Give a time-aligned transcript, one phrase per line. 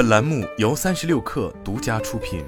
[0.00, 2.42] 本栏目由三十六氪独家出品。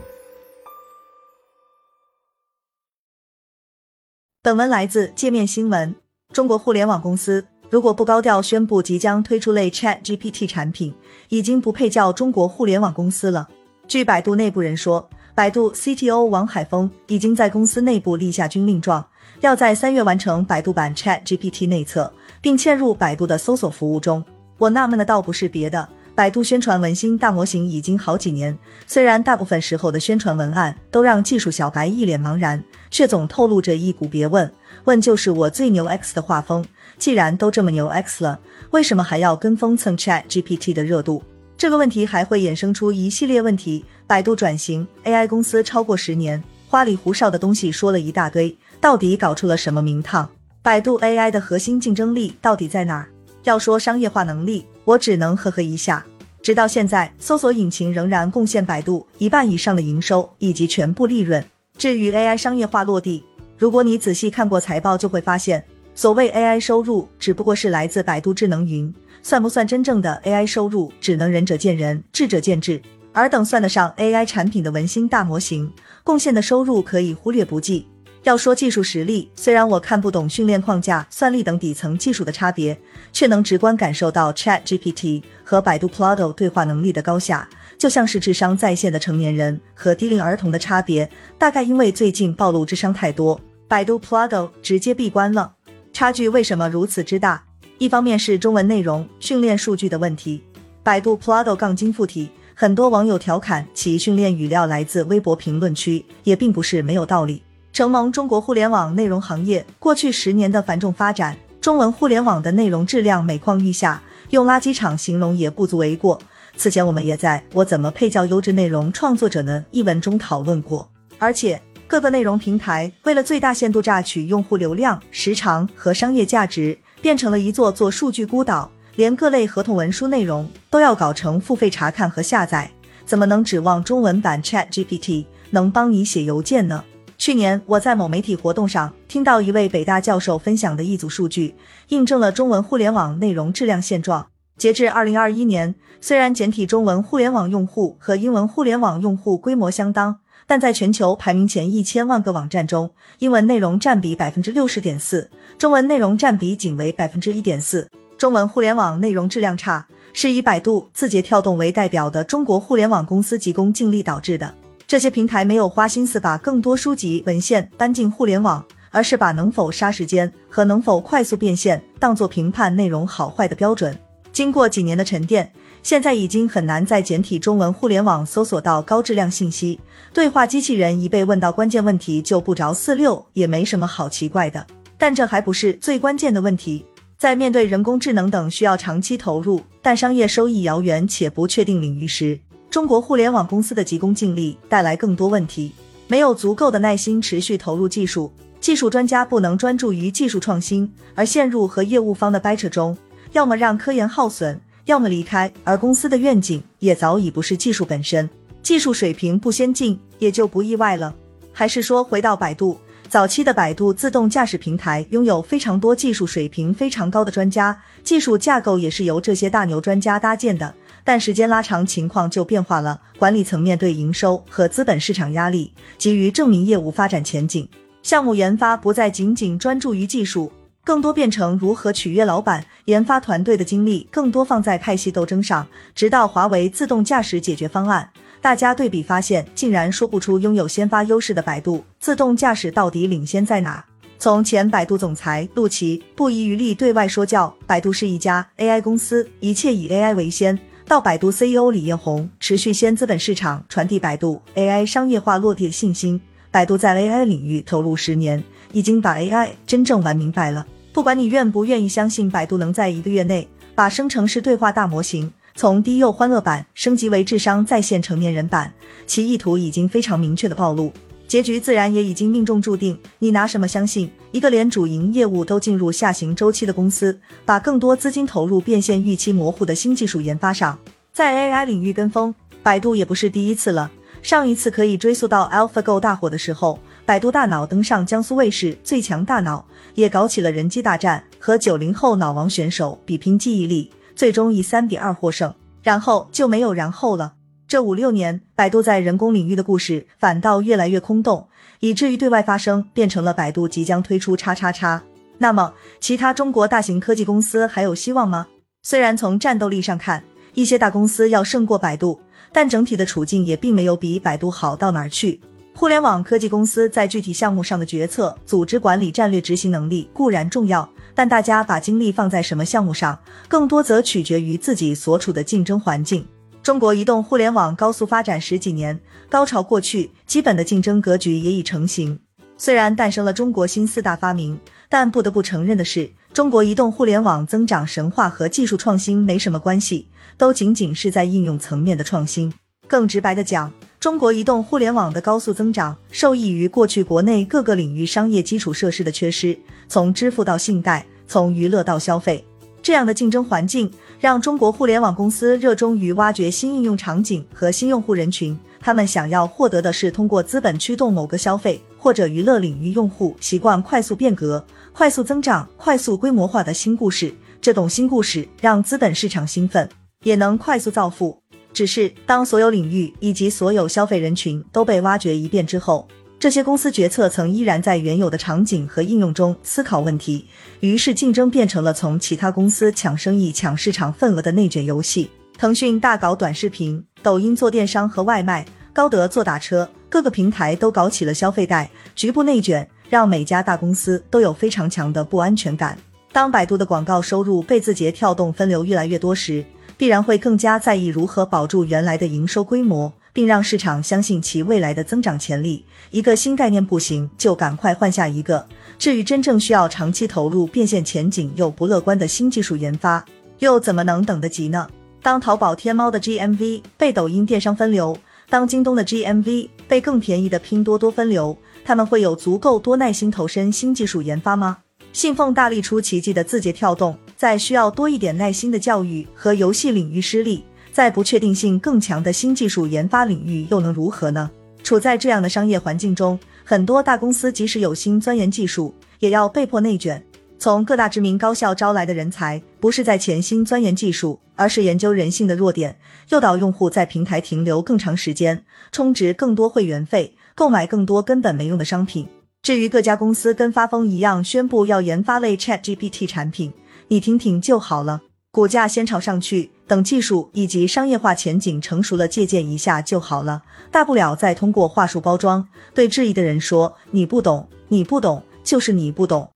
[4.40, 5.94] 本文来自界面新闻。
[6.32, 10.94] 中国互联网公司如果不高调宣布即将推出类 Chat GPT 产品，
[11.28, 13.46] 已经不配叫中国互联网公司了。
[13.86, 19.06] 据百度内部人说，百度 CTO 王海峰已经在公司内部立下军令状，
[19.42, 22.10] 要在三月完成百度版 Chat GPT 内测，
[22.40, 24.24] 并嵌入百度的搜索服务中。
[24.56, 28.56] 我纳闷的倒不是别的，百度宣传文心大模型已经好几年，
[28.86, 34.50] 虽然大部分时候的宣传文案都让技术小白一脸茫然，却总透露着一股别问
[34.84, 36.64] 问就是我最牛 X 的画风。
[36.98, 38.38] 既然都这么牛 X 了，
[38.70, 41.22] 为什么还要跟风蹭 Chat GPT 的热度？
[41.56, 43.84] 这个问题还会衍生出一系列问题。
[44.06, 50.28] 百度转型 AI 公司超过十年，花里胡哨的东西说了一大堆，到底搞出了什么名堂？
[50.60, 53.08] 百度 AI 的核心竞争力到底在哪儿？
[53.44, 56.04] 要说商业化能力，我只能呵呵一下。
[56.42, 61.44] 直到现在，搜索引擎仍然贡献百度一半以上的营收以及全部利润。
[61.78, 63.22] 至于 AI 商业化落地，
[63.56, 68.92] 如果你仔细看过财报，就会发现，所谓 AI 收入只不过是来自百度智能云。
[69.22, 72.82] 算不算真正的 AI 收入，只能仁者见仁，智者见智。
[73.12, 77.86] 而等算得上 AI 产品的文心大模型贡献的收入，可以忽略不计。
[78.24, 82.78] 要说技术实力，虽然我看不懂训练框架、算力等底层技术的差别，
[83.12, 91.10] 却能直观感受到 ChatGPT 和百度 Plado 对话能力的高下，就像是智商在线的成年人和低龄儿童的差别。
[91.36, 95.54] 大概因为最近暴露智商太多，百度 Plado 直接闭关了。
[95.92, 97.42] 差距为什么如此之大？
[97.78, 100.44] 一方面是中文内容训练数据的问题，
[100.84, 107.42] 百度 Plado 杠精附体，很多网友调侃其训练语料来自微博评论区，也并不是没有道理。
[107.72, 116.20] 承蒙中国互联网内容行业过去十年的繁重发展，中文互联网的内容质量每况愈下，用垃圾场形容也不足为过。
[116.54, 120.86] 此前我们也在我怎么配叫优质内容创作者呢一文中讨论过，
[121.18, 126.78] 而且各个内容平台为了最大限度榨取用户流量、时长和商业价值。
[127.00, 132.70] 变成了一座座数据孤岛，连各类合同文书内容都要搞成付费查看和下载，
[133.04, 136.84] 怎么能指望中文版 Chat GPT 能帮你写邮件呢？
[137.22, 141.54] 去年我在某媒体活动上听到一位北大教授分享的一组数据，
[141.90, 144.26] 印证了中文互联网内容质量现状。
[144.56, 150.18] 截至二零二一年，虽然简体中文互联网用户和英文互联网用户规模相当。
[150.48, 152.90] 但在全球排名前一千万个网站中，
[153.20, 157.88] 英文内容占比百分之六十点四，中文内容占比仅为百分之一点四。
[158.18, 164.52] 中文互联网内容质量差，是以百度、字节跳动为代表的中国互联网公司急功近利导致的。
[164.92, 173.98] 这些平台没有花心思把更多书籍文献搬进互联网，而是把能否杀时间和能否快速变现当做评判内容好坏的标准。
[174.34, 175.50] 经过几年的沉淀。
[175.82, 179.80] 现在已经很难在简体中文互联网搜索到高质量信息，
[180.12, 184.66] 对话机器人一被问到关键问题就不着四六，也没什么好奇怪的。
[184.98, 186.84] 但这还不是最关键的问题，
[187.16, 192.38] 在面对人工智能等需要长期投入但商业收益遥远且不确定领域时，
[192.72, 195.72] 中国互联网公司的急功近利带来更多问题。
[196.08, 202.96] 没有足够的耐心持续投入技术，技术专家不能专注于技术创新，而陷入和业务方的掰扯中，
[203.32, 204.58] 要么让科研耗损。
[204.86, 208.28] 要么离开，而公司的愿景也早已不是技术本身，
[208.62, 211.14] 技术水平不先进也就不意外了。
[211.52, 212.78] 还是说回到百度，
[213.12, 220.74] 早期的百度自动驾驶平台拥有非常多技术水平非常高的专家，技术架构也是由这些大牛专家搭建的。
[221.04, 227.68] 但时间拉长，情况就变化了，管理层面对营收和资本市场压力，急于证明业务发展前景，
[228.02, 230.50] 项目研发不再仅仅专注于技术。
[230.82, 235.64] 更多变成如何取悦老板，研发团队的精力更多放在派系斗争上。
[235.94, 238.08] 直到华为自动驾驶解决方案，
[238.42, 243.84] 大家对比发现，竟然说不出拥有先发优势的百度自动驾驶到底领先在哪。
[244.18, 250.58] 从前百度总裁陆琪不遗余力对外说教百度是一家 AI 公司，一切以 AI 为先，
[250.88, 256.20] 到百度 CEO 李彦宏持续先资本市场传递百度 AI 商业化落地的信心。
[256.50, 260.66] 百度在 AI 领域投入十年，已经把 AI 真正玩明白了。
[260.92, 263.46] 不管你愿不愿意相信，百度能在一个月内
[263.76, 268.72] 把生成式对话大模型从低幼欢乐版升级为智商在线成年人版，
[269.06, 270.92] 其意图已经非常明确的暴露，
[271.28, 272.98] 结局自然也已经命中注定。
[273.18, 280.78] 你拿什么相信一个连主营业务都进入下行周期的公司，把更多资金投入变现预期模糊的新技术研发上？
[281.12, 283.90] 在 AI 领域跟风，百度也不是第一次了。
[284.22, 293.90] 上一次可以追溯到 AlphaGo 大火的时候，百度大脑登上江苏卫视《最强大脑》，也搞起了人机大战，和九零后脑王选手比拼记忆力，
[294.22, 295.52] 最终以三比二获胜。
[295.82, 297.32] 然后就没有然后了。
[297.66, 301.48] 这五六年，百度在人工领域的故事反倒越来越空洞，
[301.80, 305.02] 以至于对外发声变成了百度即将推出叉叉叉。
[305.38, 308.46] 那么，其他中国大型科技公司还有希望吗？
[308.84, 310.22] 虽然从战斗力上看，
[310.54, 312.20] 一些大公司要胜过百度，
[312.52, 315.40] 但整体的处境也并没有比百度好到哪儿去。
[315.74, 323.18] 互联网科技公司在具体项目上的决策、组织管理、战略执行能力固然重要，但大家把精力放在什么项目上，
[323.48, 326.26] 更多则取决于自己所处的竞争环境。
[326.62, 328.98] 中国移动互联网高速发展十几年，
[329.28, 332.18] 高潮过去，基本的竞争格局也已成型。
[332.56, 334.56] 虽然诞生了中国新四大发明，
[334.88, 340.06] 但不得不承认的是，中国移动互联网增长神话和技术创新没什么关系，
[340.38, 342.52] 都仅仅是在应用层面的创新。
[342.86, 349.56] 更直白的讲，中国移动互联网的高速增长受益于过去国内各个领域商业基础设施的缺失，
[349.86, 352.44] 从支付到信贷，从娱乐到消费，
[352.82, 353.88] 这样的竞争环境
[354.18, 358.58] 让中国互联网公司热衷于挖掘新应用场景和新用户人群。
[358.80, 367.32] 他们想要获得的是通过资本驱动某个消费或者娱乐领域用户习惯快速变革、快速增长、快速规模化的新故事。
[367.60, 369.88] 这种新故事让资本市场兴奋，
[370.24, 371.41] 也能快速造富。
[371.72, 376.06] 只是当所有领域以及所有消费人群都被挖掘一遍之后，
[376.38, 380.44] 这些公司决策层依然在原有的场景和应用中思考问题，
[380.80, 385.30] 于是竞争变成了从其他公司抢生意、抢市场份额的内卷游戏。
[385.56, 395.96] 腾讯大搞短视频，抖音做电商和外卖，高德做打车，各个平台都搞起了消费贷，局部内卷让每家大公司都有非常强的不安全感。
[396.32, 399.64] 当百度的广告收入被字节跳动分流越来越多时，
[399.96, 405.84] 必然会更加在意如何保住原来的营收规模，并让市场相信其未来的增长潜力。
[406.10, 408.66] 一个新概念不行，就赶快换下一个。
[408.98, 413.24] 至于真正需要长期投入、变现前景又不乐观的新技术研发，
[413.58, 414.88] 又怎么能等得及呢？
[415.22, 418.16] 当淘宝、天猫的 GMV 被抖音电商分流，
[418.50, 424.78] 当京东的 GMV 被更便宜的拼多多分流，他们会有足够多耐心投身新技术研发吗？
[425.12, 430.62] 信奉大力出奇迹的字节跳动，在需要多一点耐心的教育和游戏领域失利，
[430.92, 434.48] 在不确定性更强的新技术研发领域又能如何呢？
[434.84, 440.24] 处在这样的商业环境中，很多大公司即使有心钻研技术，也要被迫内卷。
[440.56, 445.96] 从各大知名高校招来的人才，不是在潜心钻研技术，而是研究人性的弱点，
[446.28, 448.62] 诱导用户在平台停留更长时间，
[448.92, 452.28] 充值更多会员费，购买更多根本没用的商品。
[452.62, 456.72] 至于各家公司跟发疯一样宣布要研发类 Chat GPT 产品，
[457.12, 458.22] 你听听就好了。
[458.50, 463.64] 股价先炒上去，等技术以及商业化前景成熟了，借鉴一下就好了。
[463.90, 469.50] 大不了再通过话术包装，对质疑的人说：“你不懂，你不懂，就是你不懂。”